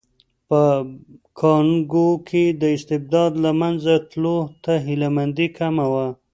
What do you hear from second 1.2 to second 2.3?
کانګو